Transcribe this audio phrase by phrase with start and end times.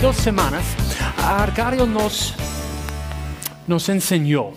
[0.00, 0.64] dos semanas,
[1.18, 2.34] Arcario nos,
[3.66, 4.52] nos enseñó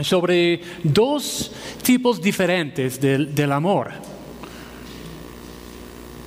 [0.00, 1.50] sobre dos
[1.82, 3.90] tipos diferentes del, del amor.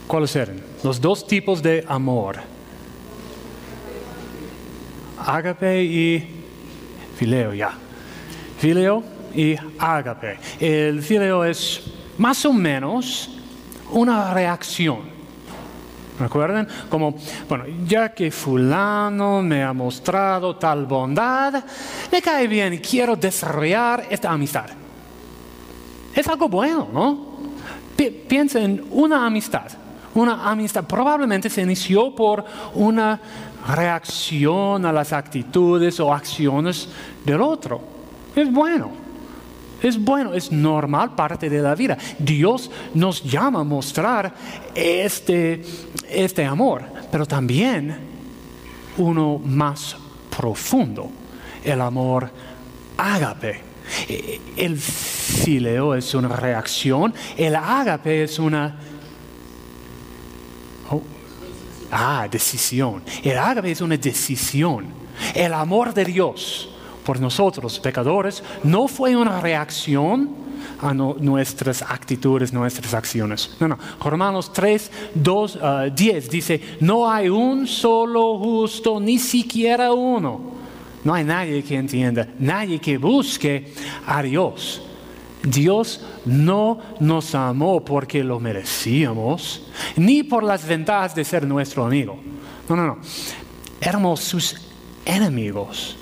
[0.05, 0.61] ¿Cuáles eran?
[0.83, 2.37] Los dos tipos de amor.
[5.19, 6.27] Ágape y
[7.15, 7.71] fileo, ya.
[8.59, 10.39] Fileo y ágape.
[10.59, 11.83] El fileo es
[12.17, 13.29] más o menos
[13.91, 15.16] una reacción.
[16.19, 16.67] ¿Recuerdan?
[16.89, 17.15] Como,
[17.47, 21.63] bueno, ya que fulano me ha mostrado tal bondad,
[22.11, 24.65] me cae bien quiero desarrollar esta amistad.
[26.15, 27.37] Es algo bueno, ¿no?
[28.27, 29.71] piensa en una amistad.
[30.13, 33.19] Una amistad probablemente se inició por una
[33.67, 36.89] reacción a las actitudes o acciones
[37.25, 37.81] del otro.
[38.35, 39.06] Es bueno.
[39.81, 41.97] Es bueno, es normal, parte de la vida.
[42.17, 44.33] Dios nos llama a mostrar
[44.73, 45.63] este,
[46.09, 47.95] este amor, pero también
[48.97, 49.95] uno más
[50.35, 51.09] profundo,
[51.63, 52.29] el amor
[52.97, 53.67] ágape.
[54.57, 58.75] El fileo es una reacción, el ágape es una...
[60.89, 61.01] Oh,
[61.91, 63.03] ah, decisión.
[63.23, 64.87] El ágape es una decisión.
[65.33, 66.69] El amor de Dios
[67.07, 70.29] por nosotros, pecadores, no fue una reacción
[70.81, 73.55] a nuestras actitudes, nuestras acciones.
[73.61, 73.77] No, no.
[74.03, 75.59] Romanos 3, 2,
[75.95, 80.51] 10 dice, no hay un solo justo, ni siquiera uno.
[81.05, 83.73] No hay nadie que entienda, nadie que busque
[84.05, 84.81] a Dios.
[85.43, 92.19] Dios no nos amó porque lo merecíamos, ni por las ventajas de ser nuestro amigo.
[92.67, 92.97] No, no, no.
[93.79, 94.57] Éramos sus
[95.05, 95.95] enemigos.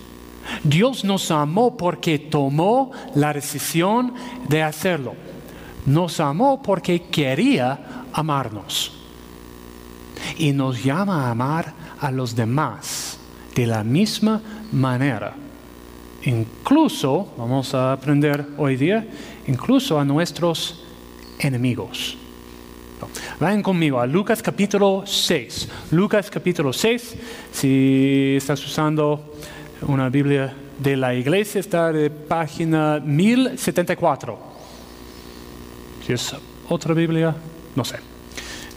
[0.64, 4.14] Dios nos amó porque tomó la decisión
[4.48, 5.16] de hacerlo.
[5.86, 8.92] Nos amó porque quería amarnos.
[10.38, 13.20] Y nos llama a amar a los demás
[13.56, 15.36] de la misma manera.
[16.24, 19.08] Incluso, vamos a aprender hoy día,
[19.48, 20.84] incluso a nuestros
[21.40, 22.18] enemigos.
[23.40, 25.70] Vayan conmigo a Lucas capítulo 6.
[25.92, 27.16] Lucas capítulo 6,
[27.52, 29.34] si estás usando
[29.82, 34.38] una Biblia de la iglesia está de página 1074.
[36.06, 36.36] Si es
[36.70, 37.36] otra Biblia,
[37.76, 37.98] no sé.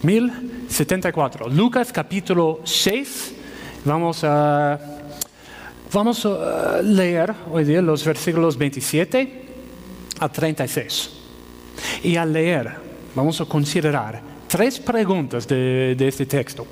[0.03, 1.49] 1074.
[1.49, 3.35] Lucas capítulo 6.
[3.85, 4.79] Vamos a,
[5.93, 9.47] vamos a leer hoy día los versículos 27
[10.21, 11.11] a 36.
[12.03, 12.73] Y al leer,
[13.15, 16.67] vamos a considerar tres preguntas de, de este texto,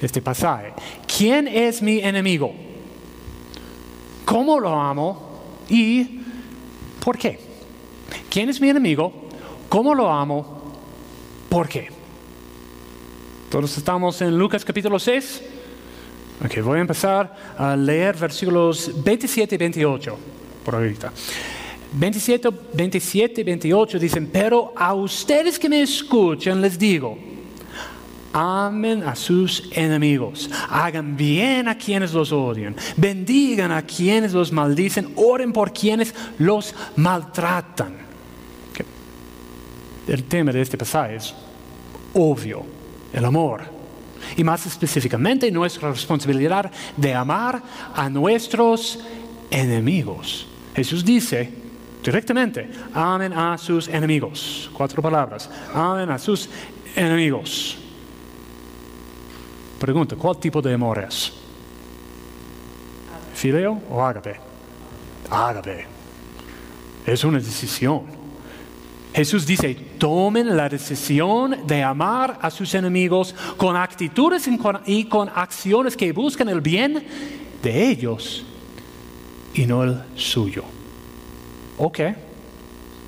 [0.00, 0.72] este pasaje.
[1.06, 2.69] ¿Quién es mi enemigo?
[4.30, 6.20] Cómo lo amo y
[7.04, 7.36] por qué.
[8.30, 9.12] ¿Quién es mi enemigo?
[9.68, 10.72] ¿Cómo lo amo?
[11.48, 11.88] ¿Por qué?
[13.50, 15.42] Todos estamos en Lucas capítulo 6.
[16.44, 20.18] Ok, voy a empezar a leer versículos 27 y 28
[20.64, 21.12] por ahorita.
[21.92, 27.18] 27, 27 y 28 dicen, pero a ustedes que me escuchan les digo,
[28.32, 35.12] Amen a sus enemigos, hagan bien a quienes los odian, bendigan a quienes los maldicen,
[35.16, 37.94] oren por quienes los maltratan.
[40.06, 41.34] El tema de este pasaje es
[42.14, 42.64] obvio,
[43.12, 43.62] el amor.
[44.36, 47.60] Y más específicamente nuestra responsabilidad de amar
[47.94, 49.00] a nuestros
[49.50, 50.46] enemigos.
[50.74, 51.52] Jesús dice
[52.02, 54.70] directamente, amen a sus enemigos.
[54.72, 56.48] Cuatro palabras, amen a sus
[56.94, 57.76] enemigos.
[59.80, 61.32] Pregunta, ¿cuál tipo de amor es?
[63.32, 64.36] ¿Fileo o ágape?
[65.30, 65.86] Ágape.
[67.06, 68.02] Es una decisión.
[69.14, 74.46] Jesús dice, tomen la decisión de amar a sus enemigos con actitudes
[74.84, 77.02] y con acciones que buscan el bien
[77.62, 78.44] de ellos
[79.54, 80.64] y no el suyo.
[81.78, 82.00] Ok,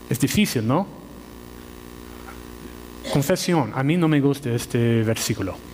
[0.09, 0.87] es difícil, ¿no?
[3.12, 5.72] Confesión, a mí no me gusta este versículo.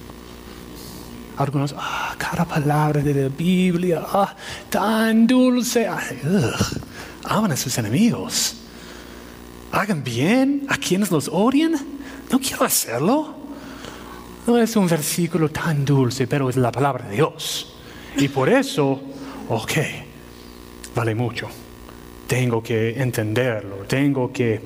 [1.38, 4.34] Algunos, ah, cada palabra de la Biblia, ah,
[4.68, 5.88] tan dulce.
[7.24, 8.56] aman a sus enemigos.
[9.70, 11.76] Hagan bien a quienes los odian.
[12.30, 13.36] No quiero hacerlo.
[14.48, 17.76] No es un versículo tan dulce, pero es la palabra de Dios.
[18.16, 19.00] Y por eso,
[19.48, 19.72] ok,
[20.96, 21.48] vale mucho.
[22.26, 24.60] Tengo que entenderlo, tengo que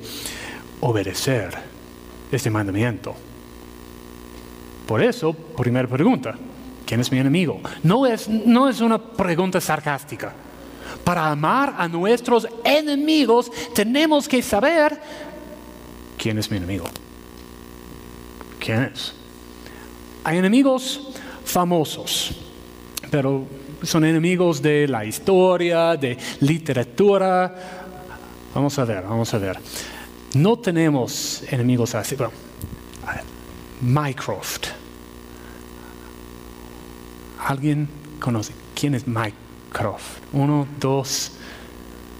[0.80, 1.50] obedecer
[2.30, 3.14] este mandamiento.
[4.86, 6.34] Por eso, primera pregunta,
[6.92, 7.58] ¿Quién es mi enemigo?
[7.84, 10.30] No es, no es una pregunta sarcástica.
[11.02, 15.00] Para amar a nuestros enemigos tenemos que saber
[16.18, 16.84] quién es mi enemigo.
[18.60, 19.14] ¿Quién es?
[20.22, 21.14] Hay enemigos
[21.46, 22.34] famosos,
[23.10, 23.46] pero
[23.82, 27.54] son enemigos de la historia, de literatura.
[28.54, 29.58] Vamos a ver, vamos a ver.
[30.34, 32.16] No tenemos enemigos así.
[32.16, 32.32] Bueno,
[33.80, 34.81] Mycroft.
[37.52, 37.86] ¿Alguien
[38.18, 40.20] conoce quién es Mycroft?
[40.32, 41.32] Uno, dos.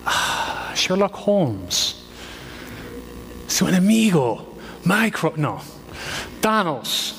[0.05, 2.05] Ah, Sherlock Holmes.
[3.49, 4.59] Su enemigo.
[4.85, 5.39] Mycroft.
[5.39, 5.59] No.
[6.43, 7.15] Thanos.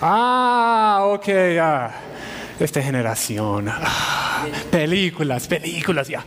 [0.00, 1.92] Ah, ok, ya.
[2.60, 3.68] Esta generación.
[3.68, 6.24] Ah, películas, películas, ya.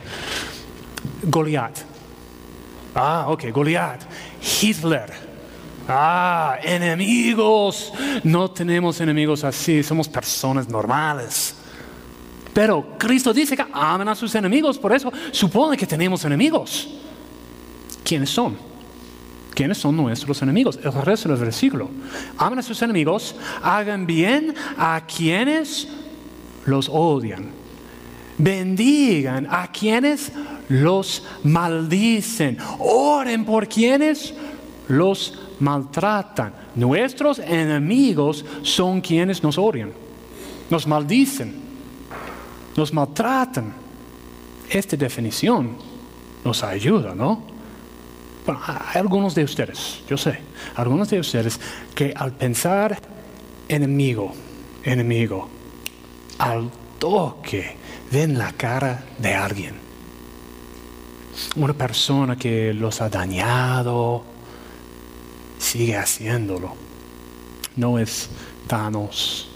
[1.24, 1.86] Goliath.
[2.94, 4.02] Ah, ok, Goliath.
[4.42, 5.25] Hitler.
[5.88, 7.94] Ah, enemigos.
[8.24, 11.56] No tenemos enemigos así, somos personas normales.
[12.54, 16.88] Pero Cristo dice que aman a sus enemigos, por eso supone que tenemos enemigos.
[18.04, 18.58] ¿Quiénes son?
[19.54, 20.80] ¿Quiénes son nuestros enemigos?
[20.84, 21.90] El resto del versículo.
[22.38, 25.88] Amen a sus enemigos, hagan bien a quienes
[26.66, 27.52] los odian.
[28.38, 30.32] Bendigan a quienes
[30.68, 32.58] los maldicen.
[32.80, 34.34] Oren por quienes
[34.88, 36.54] los maltratan.
[36.76, 39.92] Nuestros enemigos son quienes nos odian,
[40.70, 41.56] nos maldicen,
[42.76, 43.74] nos maltratan.
[44.70, 45.78] Esta definición
[46.44, 47.44] nos ayuda, ¿no?
[48.46, 50.40] Bueno, hay algunos de ustedes, yo sé,
[50.76, 51.60] algunos de ustedes
[51.96, 53.00] que al pensar
[53.68, 54.32] enemigo,
[54.84, 55.50] enemigo,
[56.38, 57.78] al toque
[58.12, 59.76] ven la cara de alguien.
[61.56, 64.24] Una persona que los ha dañado,
[65.58, 66.76] sigue haciéndolo.
[67.76, 68.30] No es
[68.68, 69.50] Thanos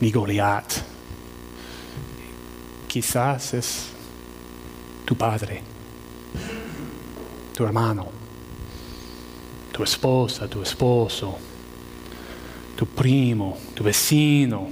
[0.00, 0.72] ni Goliat.
[2.88, 3.86] Quizás es
[5.04, 5.74] tu padre
[7.54, 8.08] tu hermano,
[9.70, 11.38] tu esposa, tu esposo,
[12.76, 14.68] tu primo, tu vecino,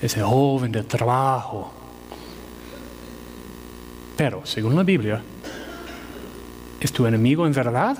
[0.00, 1.72] ese joven de trabajo.
[4.16, 5.22] Pero, según la Biblia,
[6.80, 7.96] ¿es tu enemigo en verdad?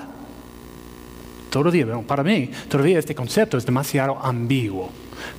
[1.49, 4.89] Todavía, para mí, todavía este concepto es demasiado ambiguo.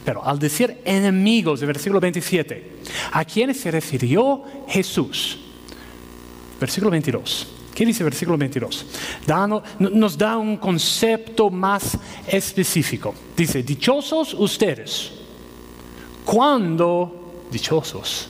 [0.04, 2.72] Pero al decir enemigos, del versículo 27,
[3.12, 5.38] ¿a quiénes se refirió Jesús?
[6.60, 7.46] Versículo 22.
[7.74, 8.86] ¿Qué dice el versículo 22?
[9.78, 11.96] nos da un concepto más
[12.26, 13.14] específico.
[13.36, 15.12] Dice, dichosos ustedes.
[16.24, 18.28] Cuando, dichosos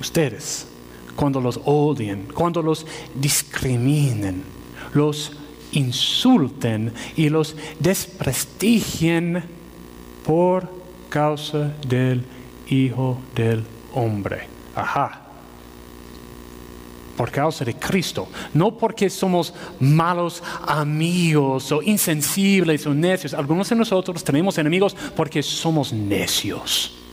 [0.00, 0.66] ustedes,
[1.14, 4.42] cuando los odien, cuando los discriminen,
[4.94, 5.32] los
[5.74, 9.44] insulten y los desprestigien
[10.24, 10.68] por
[11.08, 12.24] causa del
[12.68, 14.48] Hijo del Hombre.
[14.74, 15.20] Ajá
[17.16, 23.34] por causa de Cristo, no porque somos malos amigos o insensibles o necios.
[23.34, 27.03] Algunos de nosotros tenemos enemigos porque somos necios.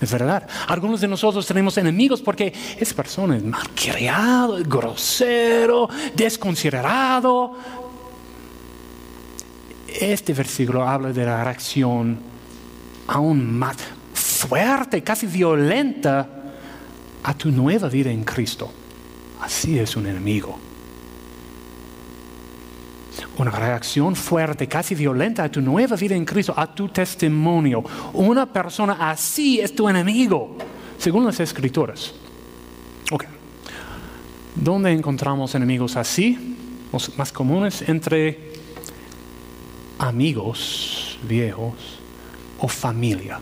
[0.00, 0.48] Es verdad.
[0.68, 7.52] Algunos de nosotros tenemos enemigos porque esa persona es malcriado, grosero, desconsiderado.
[9.86, 12.18] Este versículo habla de la reacción
[13.08, 13.76] aún más
[14.14, 16.28] fuerte, casi violenta
[17.22, 18.72] a tu nueva vida en Cristo.
[19.40, 20.69] Así es un enemigo.
[23.38, 27.82] Una reacción fuerte, casi violenta a tu nueva vida en Cristo, a tu testimonio.
[28.12, 30.56] Una persona así es tu enemigo,
[30.98, 32.12] según las escrituras.
[33.10, 33.24] Ok.
[34.54, 36.56] ¿Dónde encontramos enemigos así?
[36.92, 38.52] Los más comunes entre
[39.98, 42.00] amigos viejos
[42.58, 43.40] o familia.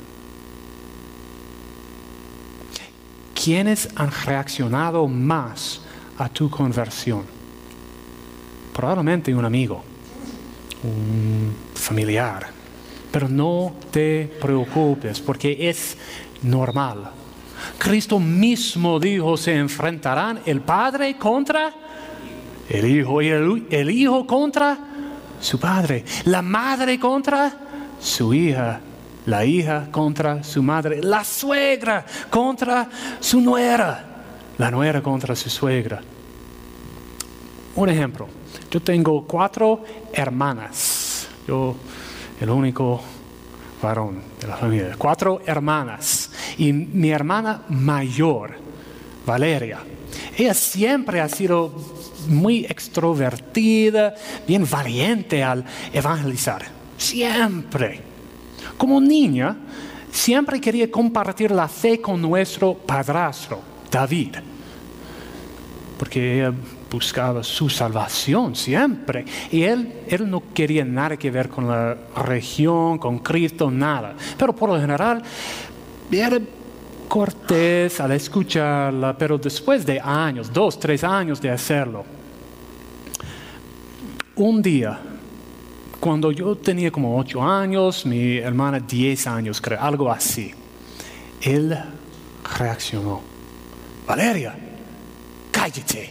[3.35, 5.81] ¿Quiénes han reaccionado más
[6.19, 7.38] a tu conversión?
[8.79, 9.83] Probablemente un amigo,
[10.85, 12.47] un familiar.
[13.11, 15.97] Pero no te preocupes porque es
[16.43, 17.11] normal.
[17.77, 21.73] Cristo mismo dijo, se enfrentarán el Padre contra
[22.69, 24.79] el Hijo y el, el Hijo contra
[25.41, 27.53] su Padre, la Madre contra
[27.99, 28.81] su hija
[29.27, 34.05] la hija contra su madre, la suegra contra su nuera,
[34.57, 36.01] la nuera contra su suegra.
[37.75, 38.29] Un ejemplo,
[38.71, 41.75] yo tengo cuatro hermanas, yo
[42.41, 43.01] el único
[43.83, 46.31] varón de la familia, cuatro hermanas.
[46.59, 48.57] Y mi hermana mayor,
[49.25, 49.81] Valeria,
[50.37, 51.73] ella siempre ha sido
[52.29, 54.15] muy extrovertida,
[54.47, 58.01] bien valiente al evangelizar, siempre.
[58.77, 59.57] Como niña,
[60.11, 64.37] siempre quería compartir la fe con nuestro padrastro, David,
[65.99, 66.51] porque
[66.91, 69.25] buscaba su salvación siempre.
[69.51, 74.15] Y él, él no quería nada que ver con la región, con Cristo, nada.
[74.39, 75.23] Pero por lo general,
[76.11, 76.39] era
[77.09, 82.05] cortés al escucharla, pero después de años, dos, tres años de hacerlo,
[84.37, 85.01] un día,
[85.99, 90.53] cuando yo tenía como ocho años, mi hermana diez años, creo, algo así,
[91.41, 91.77] él
[92.57, 93.21] reaccionó.
[94.07, 94.57] Valeria,
[95.69, 96.11] cállate.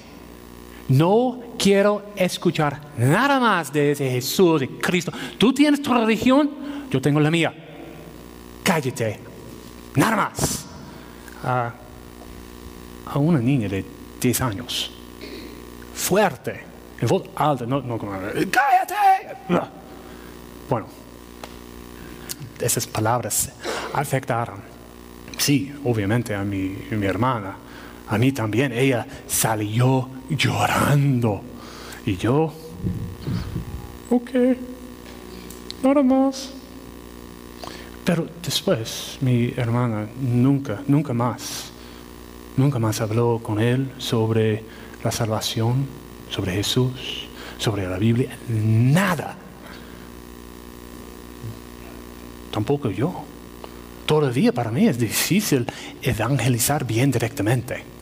[0.90, 5.12] No quiero escuchar nada más de ese Jesús, de Cristo.
[5.38, 6.50] Tú tienes tu religión,
[6.90, 7.54] yo tengo la mía.
[8.64, 9.20] Cállate.
[9.96, 10.66] Nada más.
[11.44, 11.74] A,
[13.16, 13.84] una niña de
[14.22, 14.92] 10 años.
[15.94, 16.64] Fuerte.
[17.00, 17.66] En voz alta.
[17.66, 18.96] No, no cállate.
[20.70, 20.88] Bueno.
[22.60, 23.52] Esas palabras
[23.94, 24.62] afectaron.
[25.38, 27.67] Sí, obviamente a mi hermana
[28.10, 28.72] a mí también.
[28.72, 31.42] Ella salió llorando.
[32.06, 32.54] Y yo,
[34.10, 34.30] ok,
[35.84, 36.54] nada más.
[38.06, 41.72] Pero después mi hermana nunca, nunca más,
[42.56, 44.64] nunca más habló con él sobre
[45.04, 45.86] la salvación,
[46.30, 49.36] sobre Jesús, sobre la Biblia, nada.
[52.52, 53.26] Tampoco yo.
[54.06, 55.66] Todavía para mí es difícil
[56.02, 57.97] evangelizar bien directamente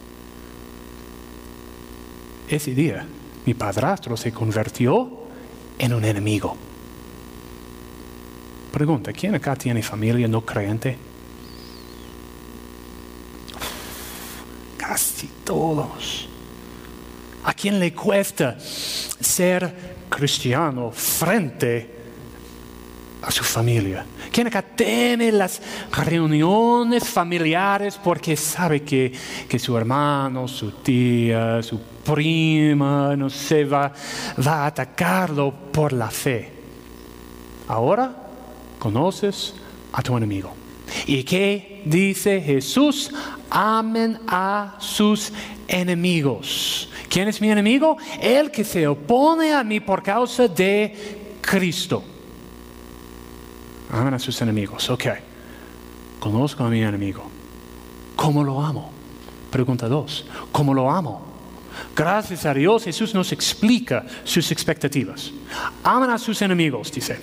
[2.49, 3.05] ese día
[3.45, 5.09] mi padrastro se convirtió
[5.77, 6.57] en un enemigo.
[8.71, 10.97] Pregunta, ¿quién acá tiene familia no creyente?
[14.77, 16.27] Casi todos.
[17.43, 21.95] ¿A quién le cuesta ser cristiano frente
[23.21, 24.05] a su familia?
[24.31, 25.61] ¿Quién acá teme las
[25.91, 29.13] reuniones familiares porque sabe que,
[29.47, 33.91] que su hermano, su tía, su prima, no sé, va,
[34.45, 36.51] va a atacarlo por la fe.
[37.67, 38.15] Ahora
[38.79, 39.55] conoces
[39.91, 40.53] a tu enemigo.
[41.07, 43.11] ¿Y qué dice Jesús?
[43.49, 45.33] Amen a sus
[45.67, 46.89] enemigos.
[47.09, 47.97] ¿Quién es mi enemigo?
[48.21, 52.03] El que se opone a mí por causa de Cristo.
[53.91, 54.89] Amen a sus enemigos.
[54.89, 55.05] Ok.
[56.19, 57.23] Conozco a mi enemigo.
[58.15, 58.91] ¿Cómo lo amo?
[59.51, 60.25] Pregunta dos.
[60.51, 61.34] ¿Cómo lo amo?
[61.95, 65.31] Gracias a Dios Jesús nos explica sus expectativas.
[65.83, 67.17] Aman a sus enemigos, dice.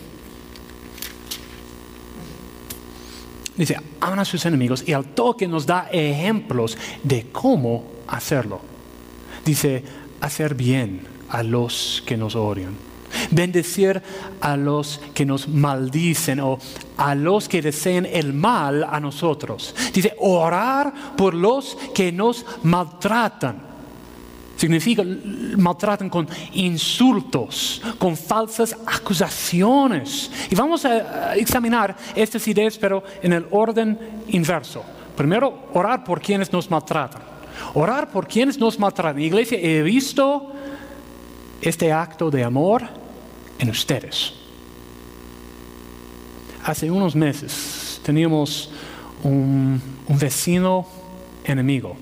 [3.56, 8.60] Dice, aman a sus enemigos y al toque nos da ejemplos de cómo hacerlo.
[9.44, 9.84] Dice,
[10.20, 12.74] hacer bien a los que nos odian.
[13.30, 14.02] Bendecir
[14.40, 16.58] a los que nos maldicen o
[16.96, 19.74] a los que desean el mal a nosotros.
[19.92, 23.71] Dice, orar por los que nos maltratan
[24.62, 25.02] Significa
[25.56, 30.30] maltratan con insultos, con falsas acusaciones.
[30.48, 34.84] Y vamos a examinar estas ideas, pero en el orden inverso.
[35.16, 37.22] Primero, orar por quienes nos maltratan.
[37.74, 39.20] Orar por quienes nos maltratan.
[39.20, 40.52] Iglesia, he visto
[41.60, 42.84] este acto de amor
[43.58, 44.32] en ustedes.
[46.64, 48.70] Hace unos meses teníamos
[49.24, 50.86] un, un vecino
[51.42, 51.96] enemigo.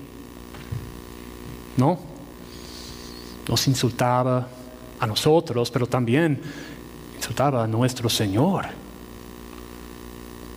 [1.75, 2.10] ¿No?
[3.47, 4.47] Nos insultaba
[4.99, 6.41] a nosotros, pero también
[7.15, 8.67] insultaba a nuestro Señor.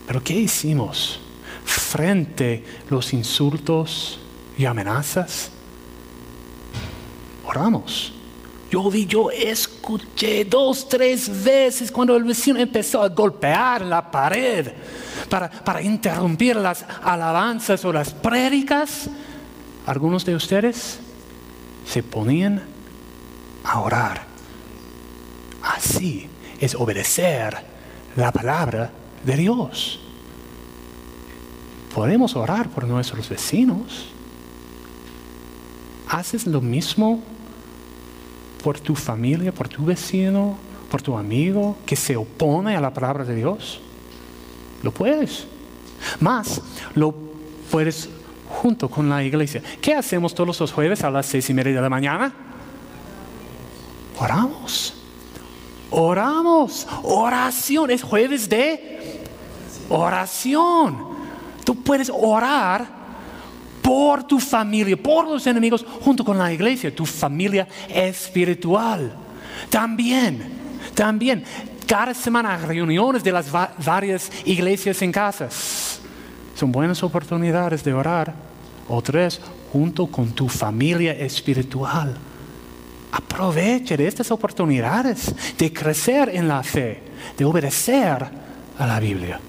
[0.06, 1.18] Pero ¿qué hicimos
[1.64, 4.20] frente a los insultos
[4.58, 5.50] y amenazas?
[7.46, 8.12] Oramos.
[8.70, 14.72] Yo vi, yo escuché dos, tres veces cuando el vecino empezó a golpear la pared
[15.28, 19.08] para, para interrumpir las alabanzas o las prédicas.
[19.86, 20.98] Algunos de ustedes
[21.86, 22.73] se ponían
[23.64, 24.26] a orar.
[25.62, 26.28] Así
[26.60, 27.56] es obedecer
[28.16, 28.90] la palabra
[29.24, 30.00] de Dios.
[31.94, 34.08] Podemos orar por nuestros vecinos.
[36.08, 37.22] ¿Haces lo mismo
[38.62, 40.56] por tu familia, por tu vecino,
[40.90, 43.80] por tu amigo que se opone a la palabra de Dios?
[44.82, 45.46] Lo puedes.
[46.20, 46.60] Más,
[46.94, 47.14] lo
[47.70, 48.08] puedes
[48.48, 49.62] junto con la iglesia.
[49.80, 52.32] ¿Qué hacemos todos los jueves a las seis y media de la mañana?
[54.18, 54.94] Oramos.
[55.90, 56.86] Oramos.
[57.02, 57.90] Oración.
[57.90, 59.22] Es jueves de
[59.88, 61.14] oración.
[61.64, 62.86] Tú puedes orar
[63.82, 69.14] por tu familia, por los enemigos, junto con la iglesia, tu familia espiritual.
[69.68, 70.42] También,
[70.94, 71.44] también,
[71.86, 76.00] cada semana reuniones de las varias iglesias en casas.
[76.54, 78.34] Son buenas oportunidades de orar.
[78.88, 79.02] O
[79.72, 82.16] junto con tu familia espiritual.
[83.14, 87.00] Aproveche de estas oportunidades de crecer en la fe,
[87.38, 88.26] de obedecer
[88.78, 89.40] a la Biblia.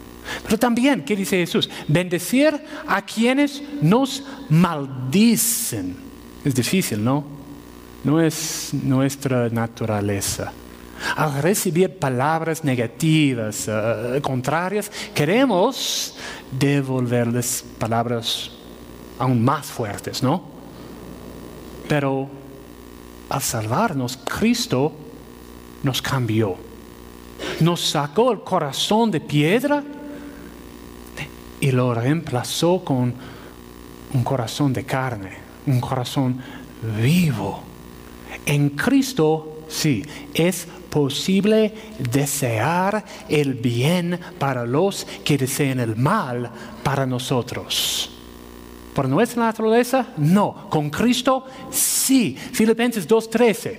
[0.43, 1.69] Pero también, ¿qué dice Jesús?
[1.87, 5.95] Bendecir a quienes nos maldicen.
[6.43, 7.25] Es difícil, ¿no?
[8.03, 10.51] No es nuestra naturaleza.
[11.15, 16.15] Al recibir palabras negativas, eh, contrarias, queremos
[16.51, 18.51] devolverles palabras
[19.17, 20.43] aún más fuertes, ¿no?
[21.87, 22.29] Pero
[23.35, 24.93] al salvarnos, Cristo
[25.83, 26.55] nos cambió.
[27.59, 29.83] Nos sacó el corazón de piedra
[31.59, 33.13] y lo reemplazó con
[34.13, 35.31] un corazón de carne,
[35.67, 36.41] un corazón
[36.97, 37.61] vivo.
[38.45, 46.49] En Cristo, sí, es posible desear el bien para los que desean el mal
[46.83, 48.14] para nosotros.
[48.95, 50.07] ¿Por nuestra naturaleza?
[50.15, 50.69] No.
[50.69, 52.37] Con Cristo, sí.
[52.53, 53.77] Filipenses 2.13.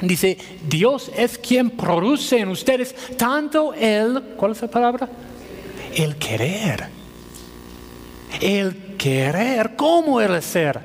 [0.00, 5.08] Dice, Dios es quien produce en ustedes tanto el, ¿cuál es la palabra?
[5.94, 6.88] El querer.
[8.40, 10.80] El querer como el ser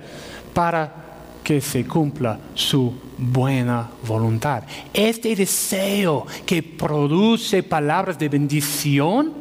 [0.53, 0.93] para
[1.41, 4.63] que se cumpla su buena voluntad.
[4.93, 9.33] Este deseo que produce palabras de bendición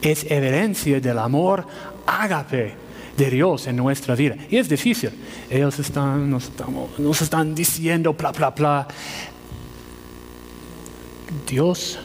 [0.00, 1.66] es evidencia del amor
[2.06, 2.79] ágape
[3.20, 4.34] de Dios en nuestra vida.
[4.48, 5.10] Y es difícil.
[5.50, 6.50] Ellos están, nos,
[7.20, 8.88] están diciendo, bla, bla, bla.
[11.46, 11.98] Dios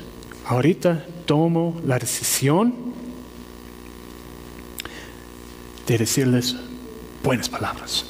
[0.46, 2.76] ahorita tomo la decisión
[5.88, 6.56] de decirles
[7.24, 8.06] buenas palabras.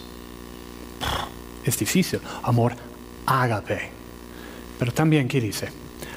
[1.63, 2.19] Es difícil.
[2.41, 2.75] Amor
[3.27, 3.91] ágape.
[4.79, 5.69] Pero también, ¿qué dice?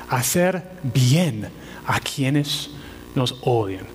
[0.08, 1.50] Hacer bien
[1.86, 2.70] a quienes
[3.14, 3.86] nos odian.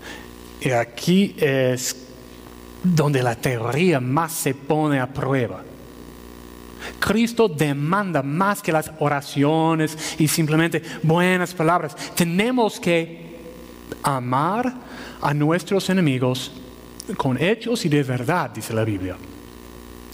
[0.62, 2.03] Y aquí es
[2.84, 5.64] donde la teoría más se pone a prueba.
[7.00, 11.96] Cristo demanda más que las oraciones y simplemente buenas palabras.
[12.16, 13.34] Tenemos que
[14.04, 14.74] amar
[15.22, 16.52] a nuestros enemigos
[17.18, 19.16] con hechos y de verdad, dice la Biblia.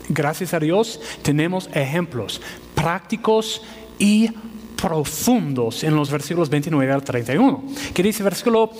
[0.07, 2.41] Gracias a Dios tenemos ejemplos
[2.73, 3.61] prácticos
[3.99, 4.29] y
[4.75, 7.63] profundos en los versículos 29 al 31.
[7.93, 8.71] ¿Qué dice versículo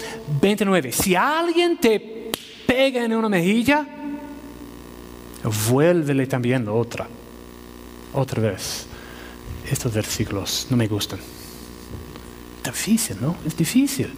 [0.42, 0.92] 29?
[0.92, 2.19] Si alguien te
[2.70, 3.84] pega en una mejilla,
[5.72, 7.08] vuélvele también la otra.
[8.14, 8.86] Otra vez.
[9.72, 11.18] Estos versículos no me gustan.
[12.64, 13.38] Difícil, ¿no?
[13.44, 14.14] Es difícil.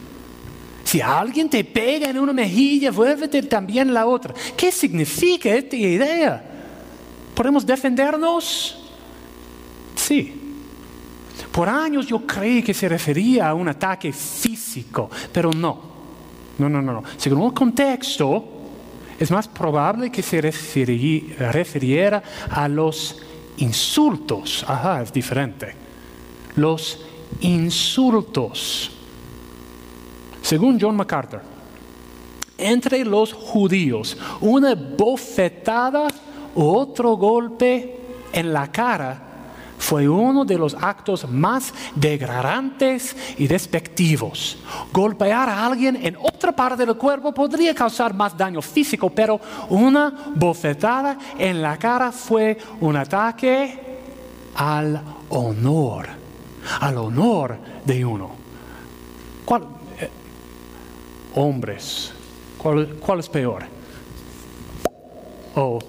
[0.83, 4.33] Si alguien te pega en una mejilla, vuélvete también la otra.
[4.57, 6.43] ¿Qué significa esta idea?
[7.33, 8.77] ¿Podemos defendernos?
[9.95, 10.33] Sí.
[11.53, 15.90] Por años yo creí que se refería a un ataque físico, pero no.
[16.69, 17.03] No, no, no.
[17.17, 18.45] Según el contexto,
[19.19, 23.19] es más probable que se refiriera a los
[23.57, 24.63] insultos.
[24.67, 25.73] Ajá, es diferente.
[26.55, 26.99] Los
[27.41, 28.91] insultos.
[30.41, 31.41] Según John MacArthur,
[32.57, 36.07] entre los judíos, una bofetada
[36.53, 37.97] u otro golpe
[38.33, 39.30] en la cara
[39.81, 44.59] fue uno de los actos más degradantes y despectivos.
[44.93, 50.33] Golpear a alguien en otra parte del cuerpo podría causar más daño físico, pero una
[50.35, 53.79] bofetada en la cara fue un ataque
[54.55, 56.07] al honor,
[56.79, 58.29] al honor de uno.
[59.43, 59.63] ¿Cuál,
[59.99, 60.09] eh,
[61.33, 62.13] hombres,
[62.59, 63.63] ¿cuál, ¿cuál, es peor?
[65.55, 65.79] Oh,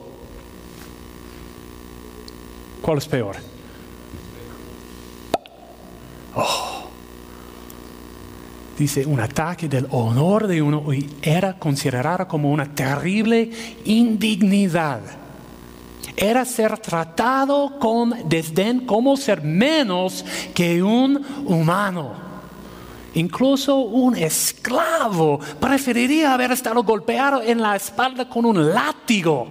[2.80, 3.51] ¿Cuál es peor?
[8.82, 10.82] Dice, un ataque del honor de uno
[11.22, 13.48] era considerado como una terrible
[13.84, 14.98] indignidad.
[16.16, 22.10] Era ser tratado con desdén como ser menos que un humano.
[23.14, 29.46] Incluso un esclavo preferiría haber estado golpeado en la espalda con un látigo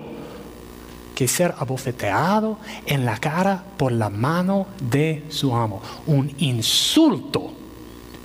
[1.16, 5.82] que ser abofeteado en la cara por la mano de su amo.
[6.06, 7.61] Un insulto.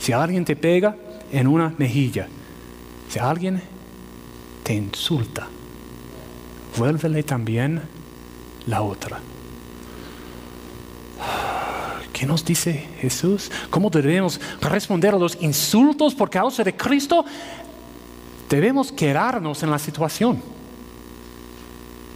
[0.06, 0.94] Si alguien te pega
[1.32, 2.28] en una mejilla,
[3.08, 3.60] si alguien
[4.62, 5.48] te insulta,
[6.76, 7.82] vuélvele también
[8.68, 9.18] la otra.
[12.12, 13.50] ¿Qué nos dice Jesús?
[13.68, 17.24] ¿Cómo debemos responder a los insultos por causa de Cristo?
[18.48, 20.40] Debemos quedarnos en la situación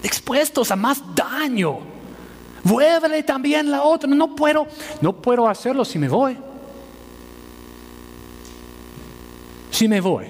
[0.01, 1.81] expuestos a más daño.
[2.63, 4.09] Vuélvele también la otra.
[4.09, 4.69] No puedo,
[5.01, 6.39] no puedo hacerlo si me voy.
[9.81, 10.27] Si me voy,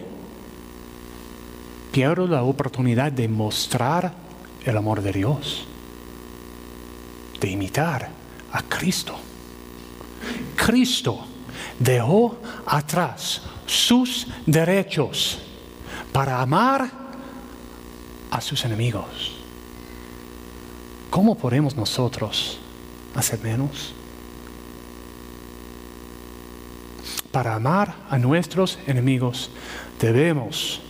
[1.90, 4.12] pierdo la oportunidad de mostrar
[4.64, 5.66] el amor de Dios,
[7.40, 8.10] de imitar
[8.52, 9.16] a Cristo.
[10.54, 11.26] Cristo
[11.80, 15.40] dejó atrás sus derechos
[16.12, 16.88] para amar
[18.30, 19.32] a sus enemigos.
[21.10, 22.60] ¿Cómo podemos nosotros
[23.16, 23.94] hacer menos?
[27.32, 29.50] Para amar a nuestros enemigos
[30.00, 30.80] debemos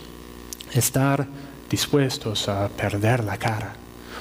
[0.73, 1.27] estar
[1.69, 3.73] dispuestos a perder la cara.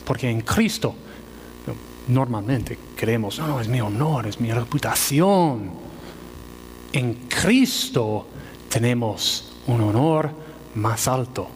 [0.04, 0.94] Porque en Cristo
[2.08, 5.70] normalmente creemos, no, es mi honor, es mi reputación.
[6.92, 8.26] En Cristo
[8.68, 10.30] tenemos un honor
[10.74, 11.48] más alto,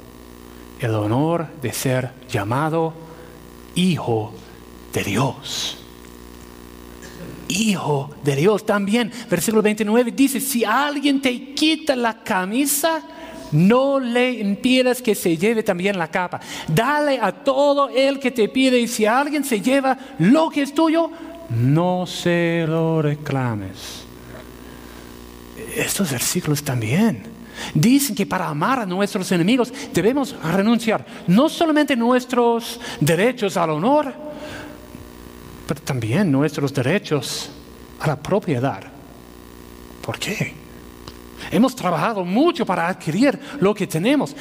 [0.81, 2.95] el honor de ser llamado
[3.75, 4.33] Hijo
[4.93, 5.84] de Dios.
[7.49, 9.13] Hijo de Dios también.
[9.29, 13.03] Versículo 29 dice, si alguien te quita la camisa,
[13.53, 16.41] no le impidas que se lleve también la capa.
[16.69, 20.75] Dale a todo el que te pide y si alguien se lleva lo que es
[20.75, 21.11] tuyo,
[21.51, 24.05] no se lo reclames.
[25.77, 27.35] Estos versículos también
[27.75, 34.13] dicen que para amar a nuestros enemigos debemos renunciar no solamente nuestros derechos al honor,
[35.67, 37.51] pero también nuestros derechos
[38.01, 38.83] a la propiedad.
[40.03, 40.55] ¿Por qué?
[41.51, 44.35] Hemos trabajado mucho para adquirir lo que tenemos.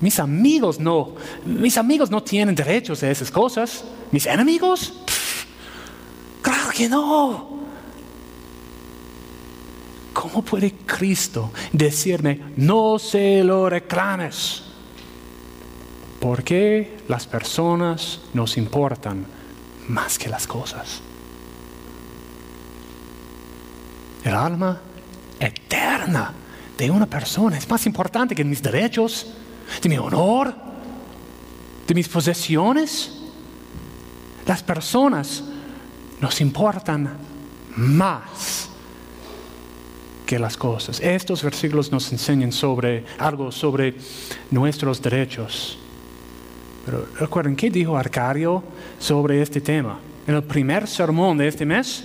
[0.00, 3.84] Mis amigos no, mis amigos no tienen derechos a esas cosas.
[4.10, 4.92] Mis enemigos,
[6.40, 7.52] claro que no.
[10.12, 14.62] ¿Cómo puede Cristo decirme, no se lo reclames?
[16.20, 19.26] Porque las personas nos importan
[19.88, 21.00] más que las cosas.
[24.24, 24.80] El alma
[25.40, 26.32] eterna
[26.78, 29.32] de una persona es más importante que mis derechos,
[29.82, 30.54] de mi honor,
[31.86, 33.18] de mis posesiones.
[34.46, 35.42] Las personas
[36.20, 37.10] nos importan
[37.76, 38.68] más
[40.26, 41.00] que las cosas.
[41.00, 43.94] Estos versículos nos enseñan sobre algo sobre
[44.50, 45.78] nuestros derechos.
[46.84, 48.62] Pero recuerden, ¿qué dijo Arcadio
[49.02, 49.98] sobre este tema?
[50.26, 52.04] En el primer sermón de este mes,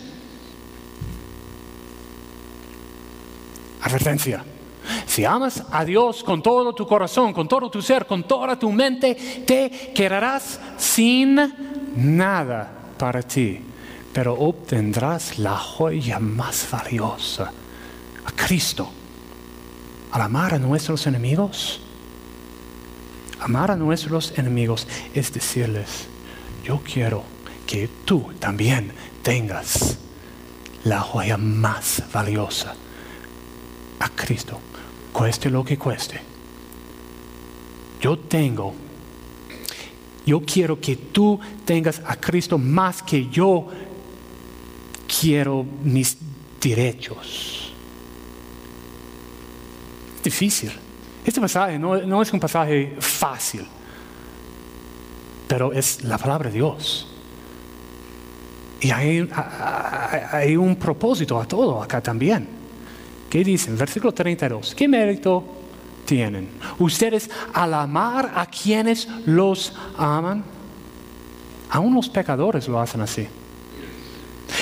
[3.81, 4.43] advertencia.
[5.05, 8.71] Si amas a Dios con todo tu corazón, con todo tu ser, con toda tu
[8.71, 11.35] mente, te quedarás sin
[11.95, 13.59] nada para ti,
[14.11, 17.51] pero obtendrás la joya más valiosa,
[18.25, 18.89] a Cristo.
[20.11, 21.79] Al amar a nuestros enemigos,
[23.39, 26.07] amar a nuestros enemigos es decirles,
[26.67, 27.23] yo quiero
[27.65, 28.91] que tú también
[29.23, 29.97] tengas
[30.83, 32.75] la joya más valiosa
[33.99, 34.59] a Cristo,
[35.13, 36.19] cueste lo que cueste.
[38.01, 38.73] Yo tengo,
[40.25, 43.67] yo quiero que tú tengas a Cristo más que yo
[45.07, 46.17] quiero mis
[46.59, 47.71] derechos.
[50.21, 50.73] Difícil.
[51.23, 53.65] Este pasaje no, no es un pasaje fácil,
[55.47, 57.07] pero es la palabra de Dios.
[58.79, 62.47] Y hay, un propósito a todo acá también.
[63.29, 63.77] ¿Qué dicen?
[63.77, 64.75] Versículo 32.
[64.75, 65.43] ¿Qué mérito
[66.05, 66.49] tienen?
[66.77, 70.43] Ustedes al amar a quienes los aman,
[71.69, 73.27] aún los pecadores lo hacen así.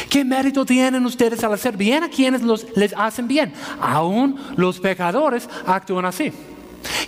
[0.09, 2.41] ¿Qué mérito tienen ustedes al hacer bien a quienes
[2.75, 3.53] les hacen bien?
[3.81, 6.31] Aún los pecadores actúan así.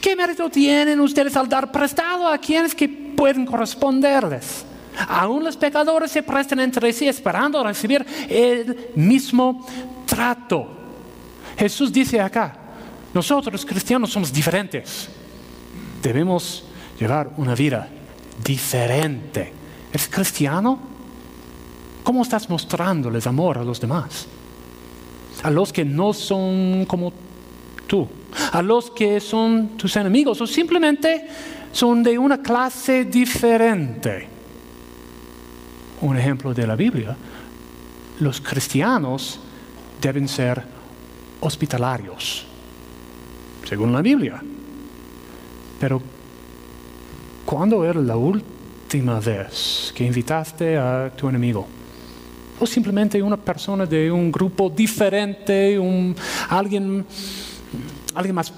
[0.01, 4.63] ¿Qué mérito tienen ustedes al dar prestado a quienes que pueden corresponderles?
[5.09, 9.65] Aún los pecadores se prestan entre sí esperando recibir el mismo
[10.05, 10.67] trato.
[11.57, 12.55] Jesús dice acá,
[13.13, 15.09] nosotros cristianos somos diferentes.
[16.01, 16.63] Debemos
[16.99, 17.89] llevar una vida
[18.43, 19.51] diferente.
[19.91, 20.79] ¿Eres cristiano?
[22.03, 24.27] ¿Cómo estás mostrándoles amor a los demás?
[25.43, 27.11] A los que no son como
[27.85, 28.07] tú,
[28.51, 31.27] a los que son tus enemigos o simplemente
[31.77, 34.27] son de una clase diferente.
[36.01, 37.15] Un ejemplo de la Biblia,
[38.19, 39.39] los cristianos
[40.01, 40.63] deben ser
[41.39, 42.47] hospitalarios,
[43.63, 44.41] según la Biblia.
[45.79, 46.01] Pero,
[47.45, 51.67] ¿cuándo era la última vez que invitaste a tu enemigo?
[52.59, 55.79] O simplemente una persona de un grupo diferente,
[56.49, 57.05] alguien,
[58.15, 58.51] alguien más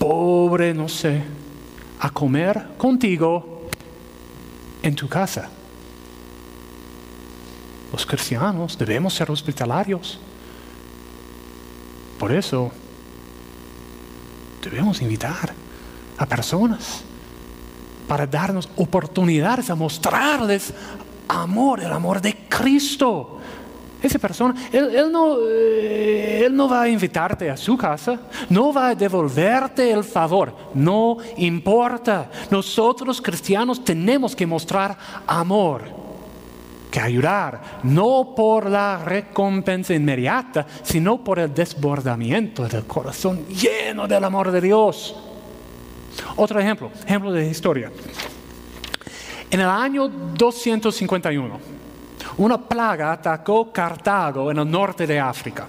[0.00, 1.37] pobre, no sé,
[2.00, 3.68] a comer contigo
[4.82, 5.48] en tu casa.
[7.92, 10.20] Los cristianos debemos ser hospitalarios.
[12.18, 12.70] Por eso
[14.62, 15.52] debemos invitar
[16.18, 17.02] a personas
[18.06, 20.72] para darnos oportunidades a mostrarles
[21.28, 23.40] amor, el amor de Cristo.
[24.00, 28.88] Esa persona, él, no, eh, él no va a invitarte a su casa, no va
[28.88, 32.30] a devolverte el favor, no importa.
[32.48, 35.82] Nosotros cristianos tenemos que mostrar amor,
[36.92, 44.22] que ayudar, no por la recompensa inmediata, sino por el desbordamiento del corazón lleno del
[44.22, 45.16] amor de Dios.
[46.36, 47.90] Otro ejemplo, ejemplo de historia.
[49.50, 51.77] En el año 251,
[52.38, 55.66] una plaga atacó Cartago en el norte de África.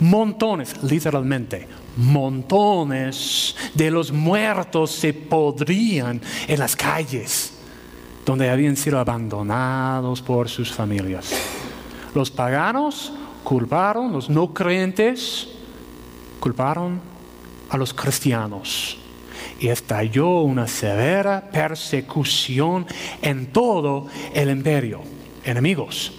[0.00, 7.54] Montones, literalmente, montones de los muertos se podrían en las calles
[8.24, 11.32] donde habían sido abandonados por sus familias.
[12.14, 15.48] Los paganos culparon, los no creyentes
[16.40, 17.00] culparon
[17.70, 18.98] a los cristianos
[19.60, 22.86] y estalló una severa persecución
[23.20, 26.12] en todo el imperio enemigos.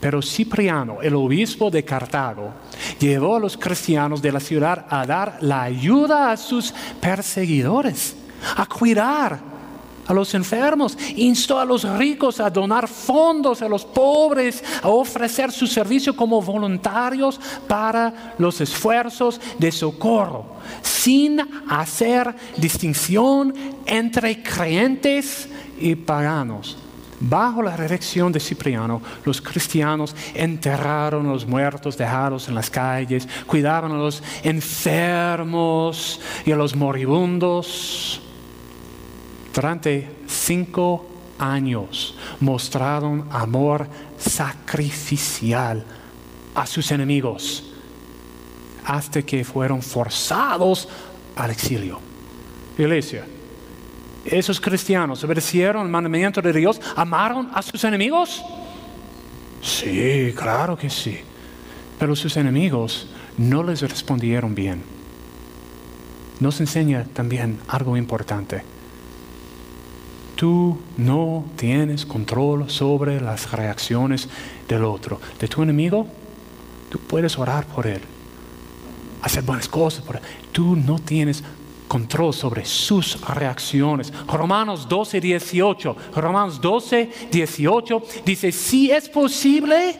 [0.00, 2.52] Pero Cipriano, el obispo de Cartago,
[2.98, 8.16] llevó a los cristianos de la ciudad a dar la ayuda a sus perseguidores,
[8.56, 9.50] a cuidar
[10.06, 15.52] a los enfermos, instó a los ricos a donar fondos a los pobres, a ofrecer
[15.52, 20.46] su servicio como voluntarios para los esfuerzos de socorro,
[20.82, 23.54] sin hacer distinción
[23.86, 26.76] entre creyentes y paganos.
[27.22, 33.28] Bajo la dirección de Cipriano, los cristianos enterraron a los muertos dejados en las calles,
[33.46, 38.22] cuidaban a los enfermos y a los moribundos.
[39.54, 41.06] Durante cinco
[41.38, 45.84] años mostraron amor sacrificial
[46.54, 47.64] a sus enemigos
[48.86, 50.88] hasta que fueron forzados
[51.36, 52.00] al exilio.
[52.78, 53.26] Iglesia,
[54.30, 58.42] esos cristianos obedecieron el mandamiento de Dios, amaron a sus enemigos.
[59.60, 61.18] Sí, claro que sí.
[61.98, 64.82] Pero sus enemigos no les respondieron bien.
[66.40, 68.62] Nos enseña también algo importante.
[70.36, 74.28] Tú no tienes control sobre las reacciones
[74.66, 75.20] del otro.
[75.38, 76.06] De tu enemigo,
[76.88, 78.00] tú puedes orar por él,
[79.20, 80.22] hacer buenas cosas por él.
[80.50, 81.44] Tú no tienes
[81.90, 84.12] control sobre sus reacciones.
[84.28, 85.96] Romanos 12, 18.
[86.14, 89.98] Romanos 12, 18 dice, si es posible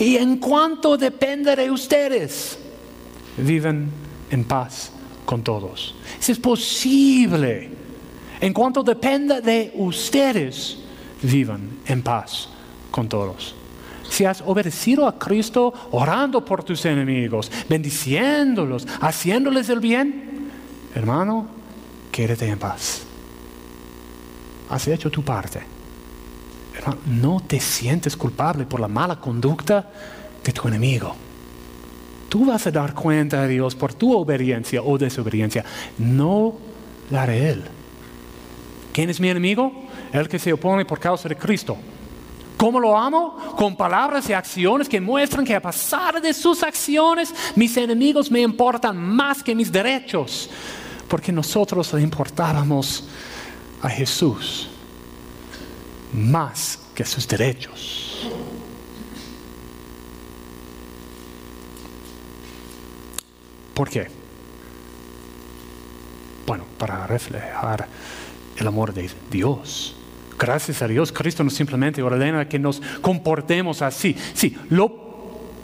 [0.00, 2.58] y en cuanto depende de ustedes,
[3.36, 3.92] viven
[4.28, 4.90] en paz
[5.24, 5.94] con todos.
[6.18, 7.70] Si es posible,
[8.40, 10.78] en cuanto dependa de ustedes,
[11.22, 12.48] vivan en paz
[12.90, 13.54] con todos.
[14.08, 20.29] Si has obedecido a Cristo orando por tus enemigos, bendiciéndolos, haciéndoles el bien,
[20.94, 21.46] hermano,
[22.10, 23.02] quédate en paz.
[24.68, 25.60] Has hecho tu parte.
[26.76, 29.90] Hermano, no te sientes culpable por la mala conducta
[30.44, 31.14] de tu enemigo.
[32.28, 35.64] Tú vas a dar cuenta a Dios por tu obediencia o desobediencia,
[35.98, 36.54] no
[37.10, 37.64] la de Él.
[38.92, 39.72] ¿Quién es mi enemigo?
[40.12, 41.76] El que se opone por causa de Cristo.
[42.60, 43.54] ¿Cómo lo amo?
[43.56, 48.42] Con palabras y acciones que muestran que a pesar de sus acciones, mis enemigos me
[48.42, 50.50] importan más que mis derechos
[51.08, 53.04] porque nosotros le importábamos
[53.80, 54.68] a Jesús
[56.12, 58.28] más que sus derechos.
[63.72, 64.06] ¿Por qué?
[66.46, 67.88] Bueno, para reflejar
[68.58, 69.96] el amor de Dios.
[70.40, 74.16] Gracias a Dios, Cristo no simplemente ordena que nos comportemos así.
[74.32, 74.88] Sí, lo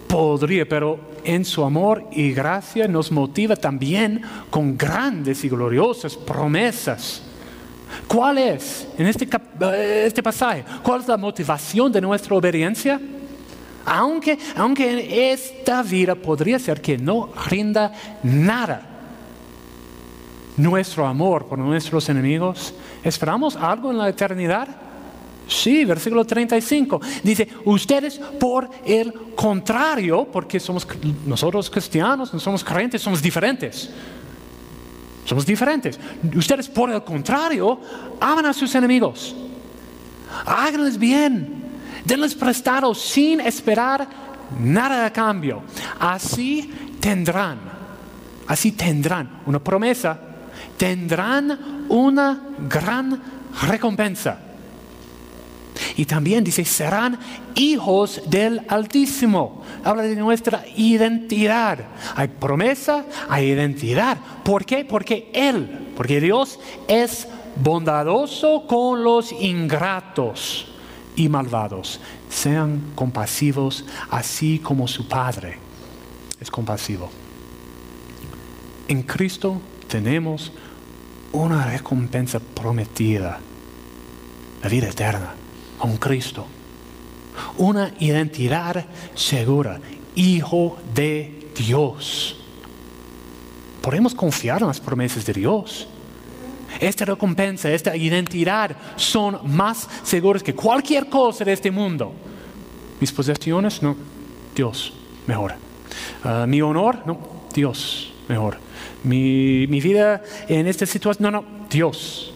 [0.07, 7.23] podría, pero en su amor y gracia nos motiva también con grandes y gloriosas promesas.
[8.07, 9.27] ¿Cuál es, en este,
[10.05, 13.01] este pasaje, cuál es la motivación de nuestra obediencia?
[13.87, 18.96] Aunque, aunque en esta vida podría ser que no rinda nada
[20.57, 24.69] nuestro amor por nuestros enemigos, ¿esperamos algo en la eternidad?
[25.49, 27.01] Sí, versículo 35.
[27.23, 30.87] Dice, ustedes por el contrario, porque somos
[31.25, 33.91] nosotros cristianos, no somos creyentes, somos diferentes.
[35.25, 35.99] Somos diferentes.
[36.35, 37.81] Ustedes por el contrario
[38.21, 39.35] aman a sus enemigos.
[40.45, 41.65] Háganles bien.
[42.05, 44.07] Denles prestado sin esperar
[44.61, 45.63] nada a cambio.
[45.99, 47.59] Así tendrán,
[48.47, 50.19] así tendrán una promesa,
[50.77, 53.23] tendrán una gran
[53.69, 54.41] recompensa.
[55.97, 57.19] Y también dice, serán
[57.55, 59.63] hijos del Altísimo.
[59.85, 61.79] Habla de nuestra identidad.
[62.15, 64.19] Hay promesa, hay identidad.
[64.45, 64.85] ¿Por qué?
[64.85, 66.59] Porque Él, porque Dios
[66.89, 70.67] es bondadoso con los ingratos
[71.15, 72.01] y malvados.
[72.29, 75.67] Sean compasivos así como su Padre
[76.41, 77.11] es compasivo.
[78.89, 80.53] En Cristo tenemos
[81.33, 83.39] una recompensa prometida,
[84.63, 85.35] la vida eterna,
[85.83, 86.47] un Cristo.
[87.59, 89.79] Una identidad segura,
[90.15, 92.37] hijo de Dios.
[93.83, 95.87] Podemos confiar en las promesas de Dios.
[96.81, 102.13] Esta recompensa, esta identidad son más seguras que cualquier cosa de este mundo.
[103.01, 103.95] Mis posesiones, no,
[104.55, 104.93] Dios,
[105.27, 105.55] mejor.
[106.25, 107.19] Ah, mi honor, no,
[107.55, 108.59] Dios, mejor.
[109.05, 112.33] Mi, mi vida en esta situación, no, no, Dios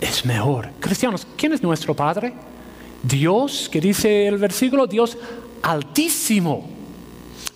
[0.00, 0.70] es mejor.
[0.80, 2.32] Cristianos, ¿quién es nuestro Padre?
[3.02, 5.16] Dios, que dice el versículo, Dios
[5.62, 6.74] altísimo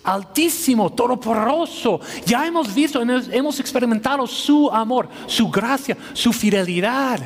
[0.03, 1.99] altísimo, todopoderoso.
[2.25, 7.19] Ya hemos visto, hemos experimentado su amor, su gracia, su fidelidad.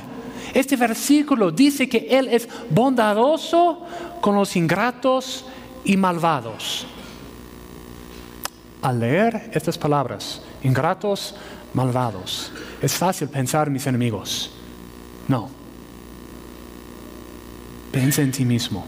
[0.53, 3.79] Este versículo dice que Él es bondadoso
[4.21, 5.45] con los ingratos
[5.83, 6.85] y malvados.
[8.83, 11.35] Al leer estas palabras, ingratos,
[11.73, 14.51] malvados, es fácil pensar en mis enemigos.
[15.27, 15.49] No.
[17.91, 18.85] Piensa en ti mismo.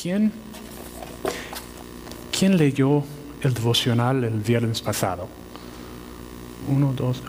[0.00, 0.32] ¿Quién
[2.38, 3.02] ¿Quién leyó
[3.40, 5.26] el devocional el viernes pasado?
[6.68, 7.22] Uno, dos.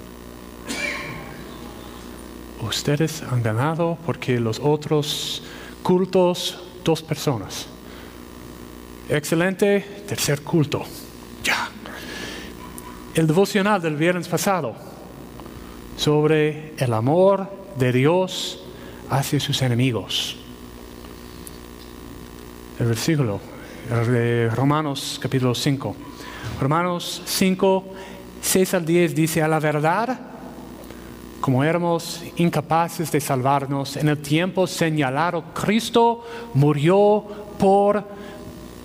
[2.60, 5.44] Ustedes han ganado porque los otros
[5.82, 7.68] cultos, dos personas.
[9.10, 10.84] Excelente, tercer culto.
[11.42, 11.70] Ya.
[13.16, 14.76] El devocional del viernes pasado
[15.96, 18.64] sobre el amor de Dios
[19.10, 20.36] hacia sus enemigos.
[22.80, 23.40] El versículo
[23.90, 25.96] de Romanos capítulo 5.
[26.60, 27.86] Romanos 5,
[28.42, 30.20] 6 al 10 dice, a la verdad,
[31.40, 37.24] como éramos incapaces de salvarnos, en el tiempo señalado, Cristo murió
[37.58, 38.04] por,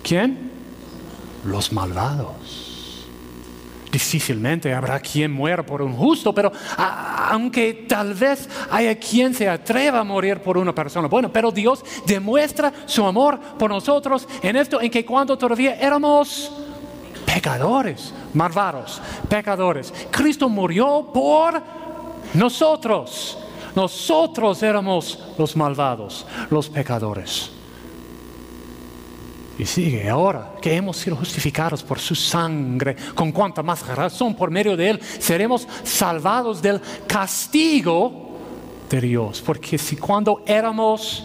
[0.03, 0.51] ¿quién?
[1.45, 2.73] Los malvados
[3.93, 9.99] difícilmente habrá quien muera por un justo, pero aunque tal vez haya quien se atreva
[9.99, 14.81] a morir por una persona, bueno, pero Dios demuestra su amor por nosotros en esto,
[14.81, 16.51] en que cuando todavía éramos
[17.23, 21.61] pecadores, malvados, pecadores, Cristo murió por
[22.33, 23.37] nosotros.
[23.75, 27.51] Nosotros éramos los malvados, los pecadores.
[29.57, 34.49] Y sigue, ahora que hemos sido justificados por su sangre, con cuanta más razón por
[34.49, 38.31] medio de él seremos salvados del castigo
[38.89, 39.43] de Dios.
[39.45, 41.23] Porque si cuando éramos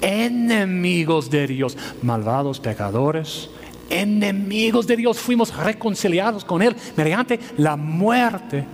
[0.00, 3.50] enemigos de Dios, malvados pecadores,
[3.90, 8.64] enemigos de Dios, fuimos reconciliados con Él mediante la muerte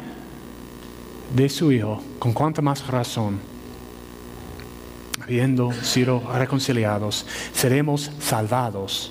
[1.35, 3.54] de su Hijo, con cuanta más razón
[5.25, 9.11] habiendo sido reconciliados, seremos salvados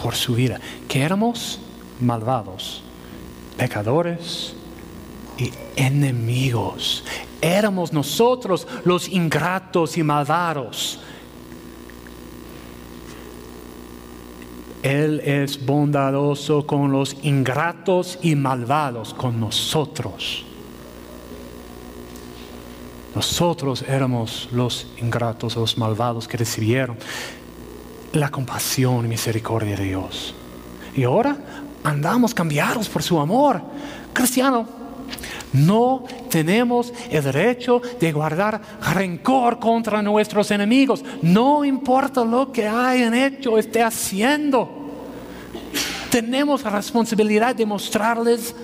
[0.00, 0.60] por su vida.
[0.88, 1.58] Que éramos
[2.00, 2.82] malvados,
[3.56, 4.54] pecadores
[5.36, 7.04] y enemigos.
[7.40, 11.00] Éramos nosotros los ingratos y malvados.
[14.84, 20.44] Él es bondadoso con los ingratos y malvados, con nosotros.
[23.14, 26.96] Nosotros éramos los ingratos, los malvados que recibieron
[28.12, 30.34] la compasión y misericordia de Dios.
[30.96, 31.36] Y ahora
[31.82, 33.60] andamos cambiados por su amor.
[34.12, 34.66] Cristiano,
[35.52, 38.60] no tenemos el derecho de guardar
[38.92, 41.04] rencor contra nuestros enemigos.
[41.22, 44.68] No importa lo que hayan hecho o esté haciendo.
[46.10, 48.54] Tenemos la responsabilidad de mostrarles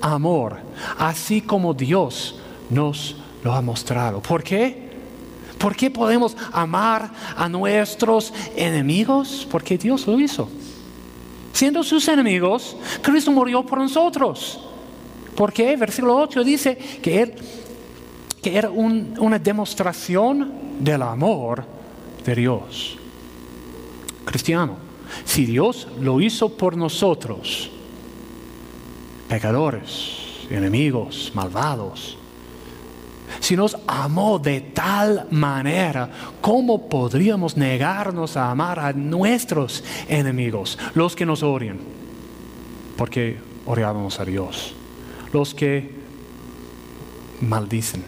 [0.00, 0.58] amor,
[0.98, 2.38] así como Dios
[2.70, 4.20] nos lo ha mostrado.
[4.20, 4.84] ¿Por qué?
[5.58, 9.46] ¿Por qué podemos amar a nuestros enemigos?
[9.48, 10.48] Porque Dios lo hizo.
[11.52, 14.60] Siendo sus enemigos, Cristo murió por nosotros.
[15.36, 15.76] ¿Por qué?
[15.76, 17.34] Versículo 8 dice que,
[18.42, 21.64] era una demostración del amor
[22.24, 22.98] de Dios.
[24.24, 24.76] Cristiano,
[25.24, 27.70] si Dios lo hizo por nosotros,
[29.28, 32.18] pecadores, enemigos, malvados,
[33.40, 36.10] si nos amó de tal manera,
[36.40, 41.78] ¿cómo podríamos negarnos a amar a nuestros enemigos, los que nos odian?
[42.96, 44.74] Porque odiábamos a Dios,
[45.32, 45.90] los que
[47.40, 48.04] maldicen,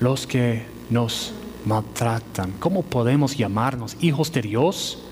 [0.00, 1.32] los que nos
[1.64, 2.52] maltratan.
[2.58, 5.02] ¿Cómo podemos llamarnos hijos de Dios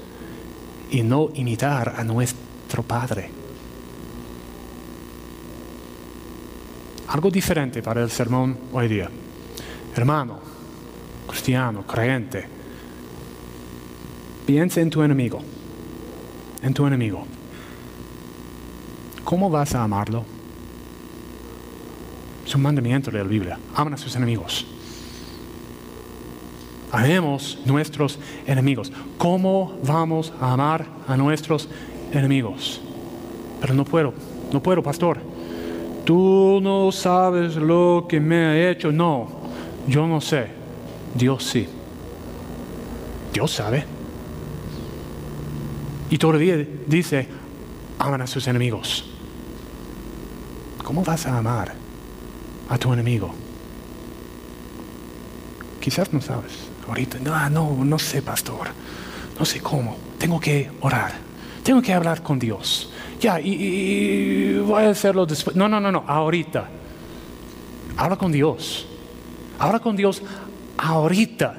[0.91, 3.44] y no imitar a nuestro Padre?
[7.09, 9.11] Algo diferente para el sermón hoy día.
[9.95, 10.39] Hermano,
[11.27, 12.47] cristiano, creyente,
[14.47, 15.41] piensa en tu enemigo,
[16.63, 17.27] en tu enemigo.
[19.25, 20.25] ¿Cómo vas a amarlo?
[22.47, 23.59] Es un mandamiento de la Biblia.
[23.75, 24.67] Aman a sus enemigos.
[26.93, 28.93] Amemos nuestros enemigos.
[29.19, 31.69] ¿Cómo vamos a amar a nuestros
[32.13, 32.81] enemigos?
[33.61, 34.13] Pero no puedo,
[34.53, 35.34] no puedo, pastor.
[36.05, 38.93] Tú no sabes lo que me ha hecho.
[38.93, 39.29] No,
[39.87, 40.49] yo no sé.
[41.15, 41.67] Dios sí.
[43.33, 43.85] Dios sabe.
[46.11, 47.27] Y todavía dice,
[47.99, 49.05] aman a sus enemigos.
[50.83, 51.73] ¿Cómo vas a amar
[52.69, 53.35] a tu enemigo?
[55.81, 56.53] Quizás no sabes.
[56.87, 58.69] Ahorita, no, no, no sé, pastor.
[59.39, 59.97] No sé cómo.
[60.19, 61.13] Tengo que orar.
[61.63, 62.91] Tengo que hablar con Dios.
[63.21, 65.57] Ya, y, voy a hacerlo después.
[65.57, 66.05] No, no, no, no.
[66.07, 66.69] Ahorita.
[67.97, 68.87] Habla con Dios.
[69.59, 70.23] Habla con Dios
[70.79, 71.55] ahorita.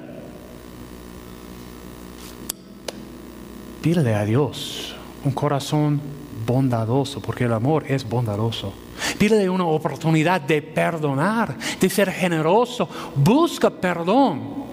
[3.82, 6.02] Pídele a Dios un corazón
[6.46, 8.74] bondadoso, porque el amor es bondadoso.
[9.18, 12.88] Pídele una oportunidad de perdonar, de ser generoso.
[13.16, 14.66] Busca perdón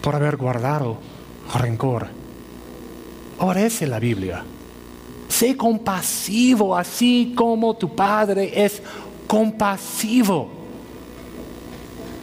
[0.00, 0.98] por haber guardado
[1.54, 2.08] rencor.
[3.38, 4.44] Orece la Biblia.
[5.34, 8.80] Sé compasivo, así como tu Padre es
[9.26, 10.48] compasivo.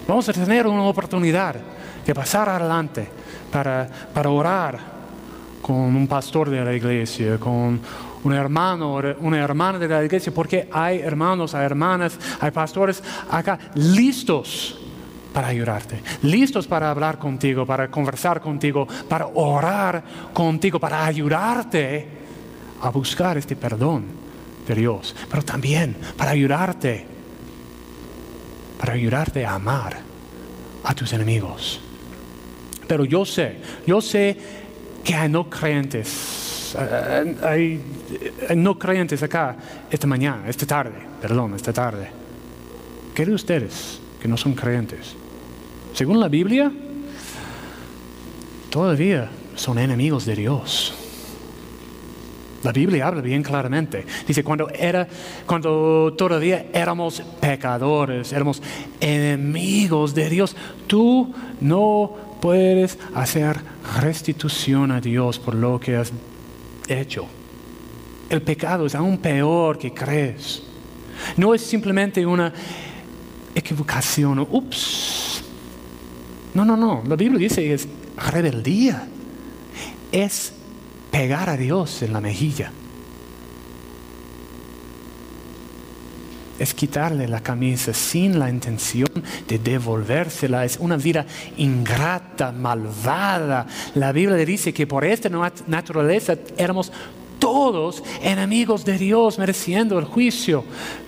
[0.07, 1.57] Vamos a tener una oportunidad
[2.05, 3.05] de pasar adelante
[3.51, 4.79] para, para orar
[5.61, 7.81] con un pastor de la iglesia, con
[8.23, 13.59] un hermano, una hermana de la iglesia, porque hay hermanos, hay hermanas, hay pastores acá
[13.75, 14.79] listos
[15.33, 20.01] para ayudarte, listos para hablar contigo, para conversar contigo, para orar
[20.33, 22.20] contigo, para ayudarte
[22.81, 24.05] a buscar este perdón
[24.67, 27.05] de Dios, pero también para ayudarte,
[28.79, 29.97] para ayudarte a amar
[30.83, 31.79] a tus enemigos.
[32.87, 34.37] Pero yo sé, yo sé
[35.03, 37.81] que hay no creyentes, eh, hay,
[38.49, 39.55] hay no creyentes acá
[39.89, 42.09] esta mañana, esta tarde, perdón, esta tarde.
[43.13, 45.15] ¿Qué de ustedes que no son creyentes?
[45.93, 46.71] Según la Biblia,
[48.69, 51.00] todavía son enemigos de Dios.
[52.63, 54.05] La Biblia habla bien claramente.
[54.27, 55.07] Dice, cuando, era,
[55.45, 58.61] cuando todavía éramos pecadores, éramos
[58.99, 60.55] enemigos de Dios,
[60.87, 63.59] tú no puedes hacer
[63.99, 66.11] restitución a Dios por lo que has
[66.87, 67.25] hecho.
[68.29, 70.63] El pecado es aún peor que crees.
[71.37, 72.53] No es simplemente una
[73.53, 74.39] equivocación.
[74.39, 75.43] Ups.
[76.53, 77.03] No, no, no.
[77.07, 77.87] La Biblia dice es
[78.31, 79.07] rebeldía.
[80.11, 80.53] Es
[81.11, 82.71] pegar a Dios en la mejilla.
[86.57, 89.09] Es quitarle la camisa sin la intención
[89.47, 90.63] de devolvérsela.
[90.63, 91.25] Es una vida
[91.57, 93.65] ingrata, malvada.
[93.95, 95.29] La Biblia dice que por esta
[95.67, 96.91] naturaleza éramos
[97.39, 100.63] todos enemigos de Dios, mereciendo el juicio.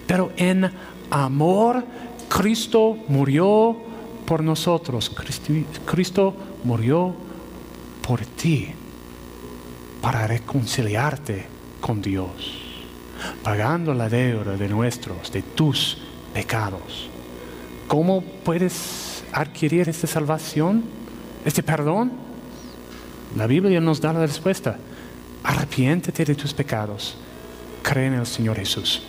[0.08, 0.72] Pero en
[1.12, 1.86] amor,
[2.28, 3.78] Cristo murió
[4.26, 5.12] por nosotros.
[5.86, 7.14] Cristo murió
[8.01, 8.74] por ti
[10.04, 11.45] para reconciliarte
[11.80, 12.28] con Dios,
[13.41, 15.97] pagando la deuda de nuestros, de tus
[16.34, 17.08] pecados.
[17.88, 20.84] ¿Cómo puedes adquirir esta salvación,
[21.45, 22.12] este perdón?
[23.38, 24.78] La Biblia nos da la respuesta.
[25.41, 27.16] Arrepiéntete de tus pecados.
[27.82, 29.04] Cree en el Señor Jesús.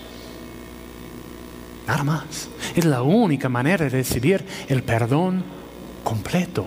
[1.89, 2.49] Nada más.
[2.77, 5.43] Es la única manera de recibir el perdón
[6.05, 6.67] completo.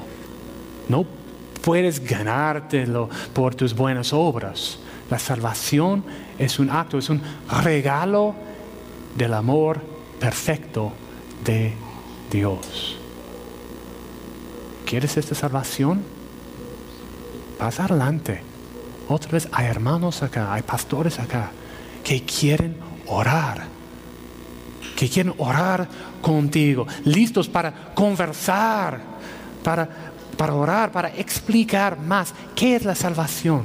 [0.89, 1.05] No
[1.67, 4.79] puedes ganártelo por tus buenas obras.
[5.09, 6.01] La salvación
[6.39, 7.21] es un acto, es un
[7.61, 8.33] regalo
[9.17, 9.81] del amor
[10.17, 10.93] perfecto
[11.43, 11.73] de
[12.31, 12.97] Dios.
[14.85, 16.03] ¿Quieres esta salvación?
[17.57, 18.41] Pasa adelante.
[19.09, 21.51] Otra vez hay hermanos acá, hay pastores acá
[22.01, 23.65] que quieren orar.
[24.95, 25.85] Que quieren orar
[26.21, 29.01] contigo, listos para conversar,
[29.65, 30.06] para
[30.37, 33.63] para orar, para explicar más qué es la salvación,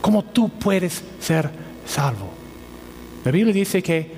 [0.00, 1.50] cómo tú puedes ser
[1.86, 2.30] salvo.
[3.24, 4.12] La Biblia dice que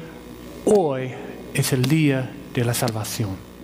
[0.67, 1.11] hoy
[1.55, 3.56] es el día de la salvación.